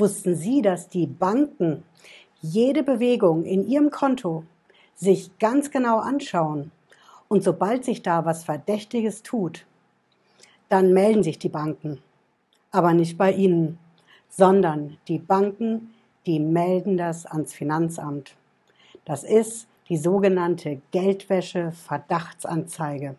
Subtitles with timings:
[0.00, 1.84] Wussten Sie, dass die Banken
[2.40, 4.44] jede Bewegung in Ihrem Konto
[4.94, 6.72] sich ganz genau anschauen
[7.28, 9.66] und sobald sich da was Verdächtiges tut,
[10.70, 11.98] dann melden sich die Banken.
[12.70, 13.78] Aber nicht bei Ihnen,
[14.30, 15.90] sondern die Banken,
[16.24, 18.36] die melden das ans Finanzamt.
[19.04, 23.16] Das ist die sogenannte Geldwäsche-Verdachtsanzeige.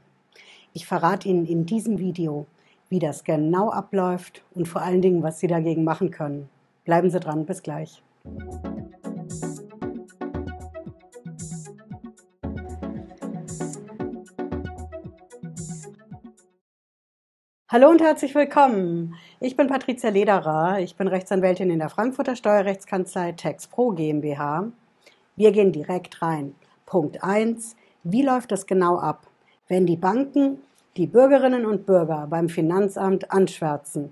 [0.73, 2.48] Ich verrate Ihnen in diesem Video,
[2.89, 6.50] wie das genau abläuft und vor allen Dingen, was Sie dagegen machen können.
[6.84, 8.02] Bleiben Sie dran, bis gleich.
[17.70, 19.16] Hallo und herzlich willkommen.
[19.39, 20.80] Ich bin Patricia Lederer.
[20.80, 24.72] Ich bin Rechtsanwältin in der Frankfurter Steuerrechtskanzlei TaxPro GmbH.
[25.36, 26.55] Wir gehen direkt rein.
[26.86, 27.75] Punkt 1.
[28.03, 29.27] Wie läuft das genau ab,
[29.67, 30.58] wenn die Banken
[30.98, 34.11] die Bürgerinnen und Bürger beim Finanzamt anschwärzen?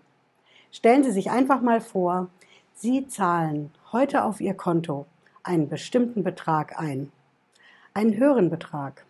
[0.72, 2.30] Stellen Sie sich einfach mal vor,
[2.82, 5.06] Sie zahlen heute auf Ihr Konto
[5.44, 7.12] einen bestimmten Betrag ein.
[7.94, 9.06] Einen höheren Betrag.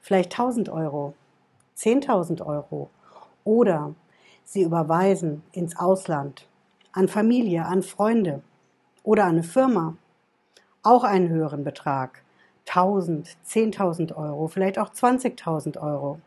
[0.00, 1.14] Vielleicht 1000 Euro,
[1.76, 2.90] 10.000 Euro
[3.42, 3.96] oder
[4.44, 6.46] Sie überweisen ins Ausland,
[6.92, 8.42] an Familie, an Freunde
[9.02, 9.96] oder an eine Firma
[10.84, 12.22] auch einen höheren Betrag,
[12.68, 16.20] 1000, 10.000 Euro, vielleicht auch 20.000 Euro.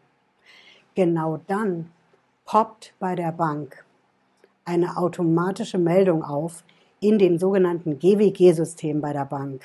[0.95, 1.93] Genau dann
[2.43, 3.85] poppt bei der Bank
[4.67, 6.63] eine automatische Meldung auf
[6.99, 9.61] in dem sogenannten GWG-System bei der Bank.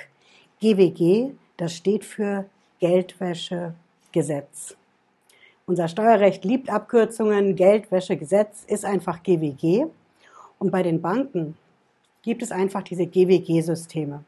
[0.60, 2.44] GWG, das steht für
[2.78, 4.76] Geldwäschegesetz.
[5.66, 7.56] Unser Steuerrecht liebt Abkürzungen.
[7.56, 9.86] Geldwäschegesetz ist einfach GWG.
[10.58, 11.56] Und bei den Banken
[12.22, 14.22] gibt es einfach diese GWG-Systeme.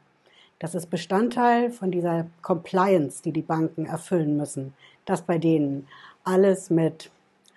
[0.59, 4.73] Das ist Bestandteil von dieser Compliance, die die Banken erfüllen müssen,
[5.05, 5.87] dass bei denen
[6.23, 7.11] alles mit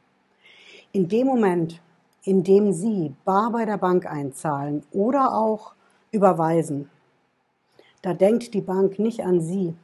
[0.91, 1.79] In dem Moment,
[2.23, 5.73] in dem Sie bar bei der Bank einzahlen oder auch
[6.11, 6.89] überweisen,
[8.01, 9.75] da denkt die Bank nicht an Sie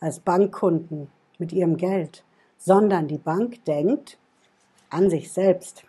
[0.00, 1.08] als Bankkunden
[1.38, 2.24] mit Ihrem Geld,
[2.56, 4.18] sondern die Bank denkt
[4.92, 5.84] an sich selbst.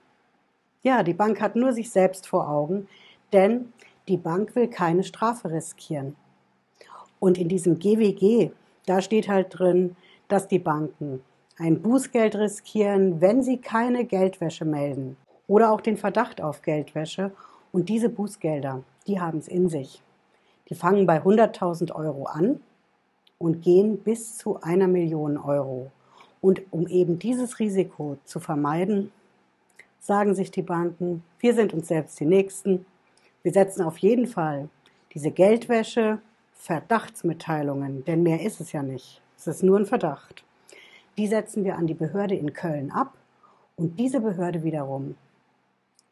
[0.82, 2.88] Ja, die Bank hat nur sich selbst vor Augen,
[3.32, 3.72] denn
[4.08, 6.16] die Bank will keine Strafe riskieren.
[7.20, 8.52] Und in diesem GWG,
[8.86, 9.96] da steht halt drin,
[10.28, 11.22] dass die Banken
[11.58, 17.32] ein Bußgeld riskieren, wenn sie keine Geldwäsche melden oder auch den Verdacht auf Geldwäsche.
[17.72, 20.02] Und diese Bußgelder, die haben es in sich.
[20.70, 22.60] Die fangen bei 100.000 Euro an
[23.38, 25.92] und gehen bis zu einer Million Euro.
[26.44, 29.14] Und um eben dieses Risiko zu vermeiden,
[30.02, 32.86] sagen sich die Banken, wir sind uns selbst die Nächsten.
[33.44, 34.68] Wir setzen auf jeden Fall
[35.14, 36.20] diese Geldwäsche,
[36.56, 39.22] Verdachtsmitteilungen, denn mehr ist es ja nicht.
[39.38, 40.44] Es ist nur ein Verdacht.
[41.18, 43.14] Die setzen wir an die Behörde in Köln ab
[43.78, 45.16] und diese Behörde wiederum,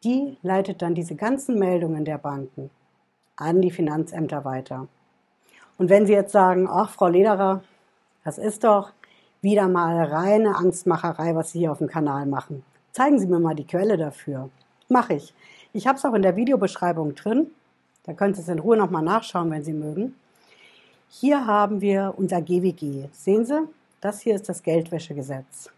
[0.06, 2.70] die leitet dann diese ganzen Meldungen der Banken
[3.36, 4.88] an die Finanzämter weiter.
[5.78, 7.66] Und wenn Sie jetzt sagen, ach, Frau Lederer,
[8.24, 8.94] das ist doch
[9.42, 12.64] wieder mal reine Angstmacherei, was Sie hier auf dem Kanal machen.
[12.92, 14.50] Zeigen Sie mir mal die Quelle dafür.
[14.90, 15.34] Mache ich.
[15.74, 17.48] Ich habe es auch in der Videobeschreibung drin.
[18.04, 20.16] Da können Sie es in Ruhe nochmal nachschauen, wenn Sie mögen.
[21.10, 23.08] Hier haben wir unser GWG.
[23.14, 23.68] Sehen Sie?
[24.00, 25.70] Das hier ist das Geldwäschegesetz.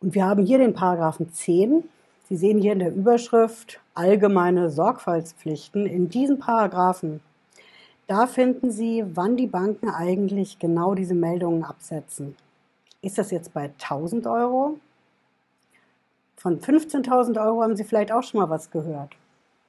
[0.00, 1.84] Und wir haben hier den Paragraphen 10.
[2.28, 5.86] Sie sehen hier in der Überschrift allgemeine Sorgfaltspflichten.
[5.86, 7.20] In diesem Paragraphen,
[8.10, 12.34] da finden Sie, wann die Banken eigentlich genau diese Meldungen absetzen.
[13.02, 14.80] Ist das jetzt bei 1000 Euro?
[16.36, 19.12] Von 15.000 Euro haben Sie vielleicht auch schon mal was gehört.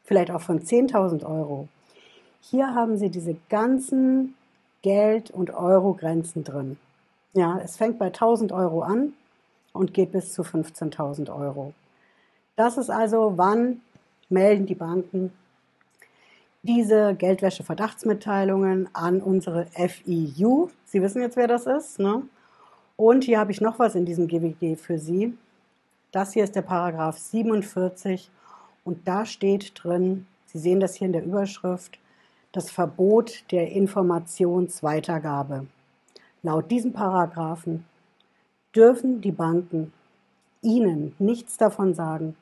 [0.03, 1.67] Vielleicht auch von 10.000 Euro.
[2.39, 4.33] Hier haben Sie diese ganzen
[4.81, 6.79] Geld- und Euro-Grenzen drin.
[7.33, 9.13] Ja, es fängt bei 1000 Euro an
[9.71, 11.73] und geht bis zu 15.000 Euro.
[12.55, 13.81] Das ist also, wann
[14.29, 15.31] melden die Banken
[16.63, 20.69] diese Geldwäsche-Verdachtsmitteilungen an unsere FIU.
[20.85, 21.99] Sie wissen jetzt, wer das ist.
[21.99, 22.23] Ne?
[22.95, 25.35] Und hier habe ich noch was in diesem GWG für Sie.
[26.11, 28.29] Das hier ist der Paragraph 47
[28.83, 31.97] und da steht drin, Sie sehen das hier in der Überschrift,
[32.51, 35.67] das Verbot der Informationsweitergabe.
[36.43, 37.85] Laut diesem Paragraphen
[38.75, 39.93] dürfen die Banken
[40.61, 42.35] Ihnen nichts davon sagen,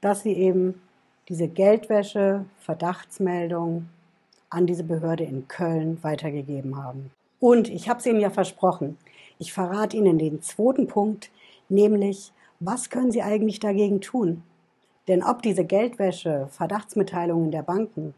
[0.00, 0.82] dass Sie eben
[1.28, 3.88] diese Geldwäsche, Verdachtsmeldung
[4.50, 7.10] an diese Behörde in Köln weitergegeben haben.
[7.40, 8.96] Und ich habe es Ihnen ja versprochen,
[9.38, 11.30] ich verrate Ihnen den zweiten Punkt,
[11.68, 14.42] nämlich, was können Sie eigentlich dagegen tun?
[15.08, 18.14] Denn ob diese Geldwäsche, Verdachtsmitteilungen der Banken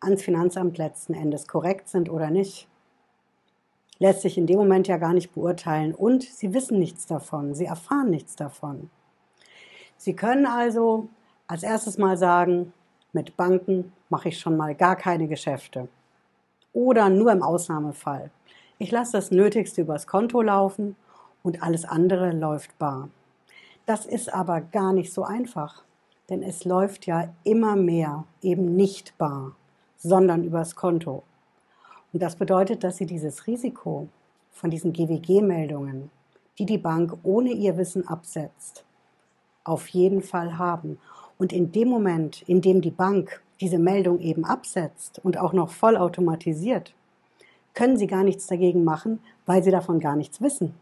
[0.00, 2.66] ans Finanzamt letzten Endes korrekt sind oder nicht,
[3.98, 5.94] lässt sich in dem Moment ja gar nicht beurteilen.
[5.94, 8.90] Und Sie wissen nichts davon, Sie erfahren nichts davon.
[9.96, 11.08] Sie können also
[11.52, 12.72] als erstes mal sagen,
[13.12, 15.86] mit Banken mache ich schon mal gar keine Geschäfte.
[16.72, 18.30] Oder nur im Ausnahmefall.
[18.78, 20.96] Ich lasse das Nötigste übers Konto laufen
[21.42, 23.10] und alles andere läuft bar.
[23.84, 25.82] Das ist aber gar nicht so einfach,
[26.30, 29.54] denn es läuft ja immer mehr eben nicht bar,
[29.98, 31.22] sondern übers Konto.
[32.14, 34.08] Und das bedeutet, dass Sie dieses Risiko
[34.52, 36.10] von diesen GWG-Meldungen,
[36.58, 38.86] die die Bank ohne Ihr Wissen absetzt,
[39.64, 40.98] auf jeden Fall haben.
[41.42, 45.70] Und in dem Moment, in dem die Bank diese Meldung eben absetzt und auch noch
[45.70, 46.94] vollautomatisiert,
[47.74, 50.72] können Sie gar nichts dagegen machen, weil Sie davon gar nichts wissen.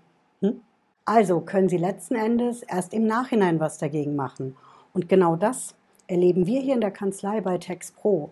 [0.43, 0.61] Hm?
[1.07, 4.55] Also können Sie letzten Endes erst im Nachhinein was dagegen machen.
[4.93, 5.75] Und genau das
[6.09, 8.31] erleben wir hier in der Kanzlei bei TexPro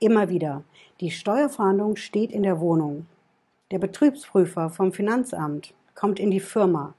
[0.00, 0.64] immer wieder.
[0.98, 3.06] Die Steuerfahndung steht in der Wohnung.
[3.70, 6.94] Der Betriebsprüfer vom Finanzamt kommt in die Firma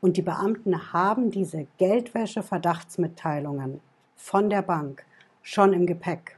[0.00, 3.85] und die Beamten haben diese Geldwäsche-Verdachtsmitteilungen
[4.16, 5.04] von der Bank
[5.42, 6.36] schon im Gepäck.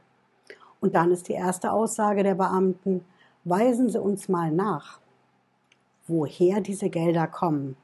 [0.79, 3.03] Und dann ist die erste Aussage der Beamten,
[3.43, 4.99] weisen Sie uns mal nach,
[6.07, 7.75] woher diese Gelder kommen.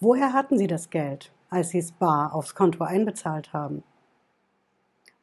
[0.00, 3.82] Woher hatten Sie das Geld, als Sie es bar aufs Konto einbezahlt haben?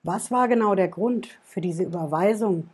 [0.04, 2.70] Was war genau der Grund für diese Überweisung,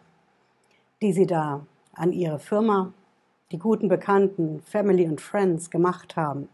[1.01, 2.93] die Sie da an Ihre Firma,
[3.51, 6.47] die guten Bekannten, Family und Friends gemacht haben?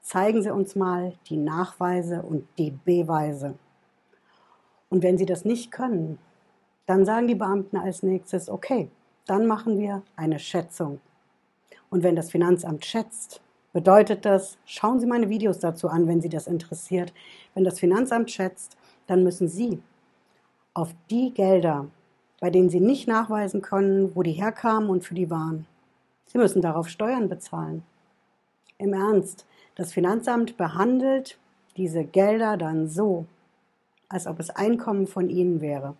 [0.00, 3.56] Zeigen Sie uns mal die Nachweise und die Beweise.
[4.92, 6.18] Und wenn sie das nicht können,
[6.84, 8.90] dann sagen die Beamten als nächstes, okay,
[9.24, 11.00] dann machen wir eine Schätzung.
[11.88, 13.40] Und wenn das Finanzamt schätzt,
[13.72, 17.14] bedeutet das, schauen Sie meine Videos dazu an, wenn Sie das interessiert.
[17.54, 19.80] Wenn das Finanzamt schätzt, dann müssen Sie
[20.74, 21.86] auf die Gelder,
[22.38, 25.66] bei denen Sie nicht nachweisen können, wo die herkamen und für die waren,
[26.26, 27.82] Sie müssen darauf Steuern bezahlen.
[28.76, 31.38] Im Ernst, das Finanzamt behandelt
[31.78, 33.24] diese Gelder dann so,
[34.12, 35.96] als ob es Einkommen von ihnen wäre.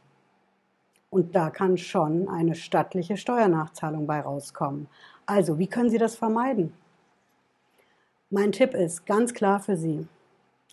[1.10, 4.86] Und da kann schon eine stattliche Steuernachzahlung bei rauskommen.
[5.26, 6.72] Also, wie können Sie das vermeiden?
[8.30, 10.06] Mein Tipp ist ganz klar für Sie.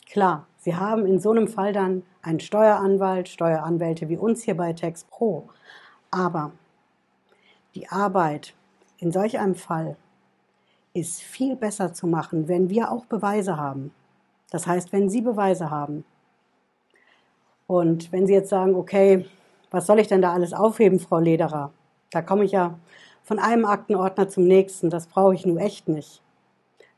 [0.09, 4.73] Klar, Sie haben in so einem Fall dann einen Steueranwalt, Steueranwälte wie uns hier bei
[4.73, 5.49] Tex Pro.
[6.11, 6.51] Aber
[7.75, 8.53] die Arbeit
[8.97, 9.95] in solch einem Fall
[10.93, 13.91] ist viel besser zu machen, wenn wir auch Beweise haben.
[14.51, 16.03] Das heißt, wenn Sie Beweise haben,
[17.69, 19.27] und wenn Sie jetzt sagen, okay,
[19.69, 21.71] was soll ich denn da alles aufheben, Frau Lederer?
[22.09, 22.79] Da komme ich ja
[23.21, 24.89] von einem Aktenordner zum nächsten.
[24.89, 26.19] Das brauche ich nun echt nicht.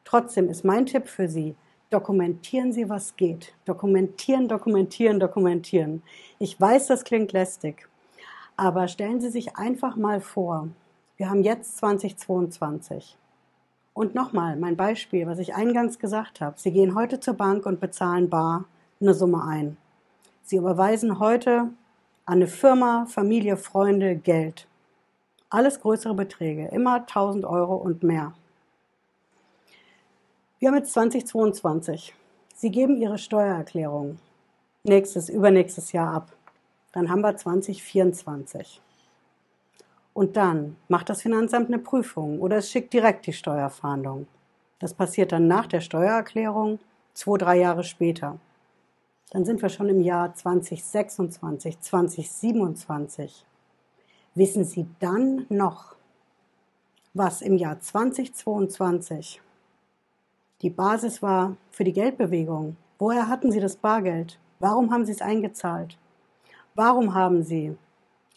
[0.05, 1.55] Trotzdem ist mein Tipp für Sie,
[1.89, 3.53] dokumentieren Sie, was geht.
[3.65, 6.03] Dokumentieren, dokumentieren, dokumentieren.
[6.39, 7.89] Ich weiß, das klingt lästig,
[8.55, 10.69] aber stellen Sie sich einfach mal vor,
[11.17, 13.17] wir haben jetzt 2022.
[13.93, 16.57] Und nochmal mein Beispiel, was ich eingangs gesagt habe.
[16.57, 18.63] Sie gehen heute zur Bank und bezahlen bar
[19.01, 19.75] eine Summe ein.
[20.51, 21.73] Sie überweisen heute an
[22.25, 24.67] eine Firma, Familie, Freunde Geld.
[25.49, 28.33] Alles größere Beträge, immer 1000 Euro und mehr.
[30.59, 32.13] Wir haben jetzt 2022.
[32.53, 34.19] Sie geben Ihre Steuererklärung
[34.83, 36.33] nächstes, übernächstes Jahr ab.
[36.91, 38.81] Dann haben wir 2024.
[40.13, 44.27] Und dann macht das Finanzamt eine Prüfung oder es schickt direkt die Steuerfahndung.
[44.79, 46.79] Das passiert dann nach der Steuererklärung,
[47.13, 48.37] zwei, drei Jahre später
[49.31, 53.45] dann sind wir schon im Jahr 2026, 2027.
[54.35, 55.95] Wissen Sie dann noch,
[57.13, 59.41] was im Jahr 2022
[60.61, 62.77] die Basis war für die Geldbewegung?
[62.99, 64.37] Woher hatten Sie das Bargeld?
[64.59, 65.97] Warum haben Sie es eingezahlt?
[66.75, 67.75] Warum haben Sie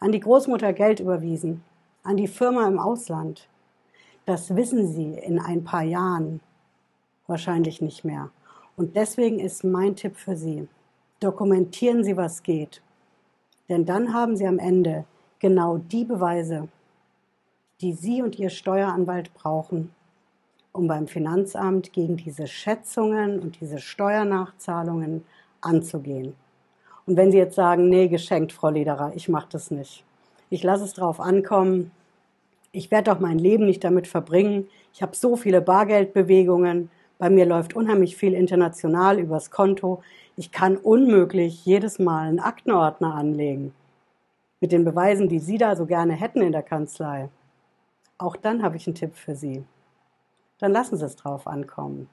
[0.00, 1.64] an die Großmutter Geld überwiesen,
[2.02, 3.48] an die Firma im Ausland.
[4.26, 6.40] Das wissen Sie in ein paar Jahren
[7.26, 8.30] wahrscheinlich nicht mehr.
[8.76, 10.68] Und deswegen ist mein Tipp für Sie,
[11.20, 12.82] dokumentieren Sie, was geht.
[13.68, 15.04] Denn dann haben Sie am Ende
[15.38, 16.68] genau die Beweise,
[17.80, 19.90] die Sie und Ihr Steueranwalt brauchen,
[20.72, 25.24] um beim Finanzamt gegen diese Schätzungen und diese Steuernachzahlungen
[25.60, 26.34] anzugehen.
[27.06, 30.04] Und wenn Sie jetzt sagen, nee, geschenkt, Frau Lederer, ich mache das nicht.
[30.50, 31.90] Ich lasse es drauf ankommen.
[32.72, 34.68] Ich werde doch mein Leben nicht damit verbringen.
[34.92, 36.90] Ich habe so viele Bargeldbewegungen.
[37.18, 40.02] Bei mir läuft unheimlich viel international übers Konto.
[40.36, 43.74] Ich kann unmöglich jedes Mal einen Aktenordner anlegen.
[44.60, 47.28] Mit den Beweisen, die Sie da so gerne hätten in der Kanzlei.
[48.18, 49.64] Auch dann habe ich einen Tipp für Sie
[50.58, 52.08] dann lassen Sie es drauf ankommen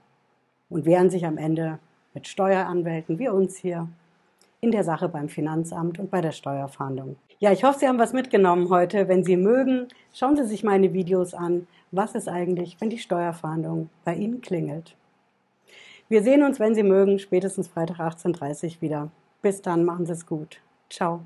[0.69, 1.79] und wehren sich am Ende
[2.13, 3.89] mit Steueranwälten wie uns hier
[4.61, 7.17] in der Sache beim Finanzamt und bei der Steuerfahndung.
[7.39, 9.09] Ja, ich hoffe, Sie haben was mitgenommen heute.
[9.09, 11.67] Wenn Sie mögen, schauen Sie sich meine Videos an.
[11.91, 14.95] Was ist eigentlich, wenn die Steuerfahndung bei Ihnen klingelt?
[16.07, 19.11] Wir sehen uns, wenn Sie mögen, spätestens Freitag 18.30 Uhr wieder.
[19.41, 20.61] Bis dann, machen Sie es gut.
[20.89, 21.21] Ciao.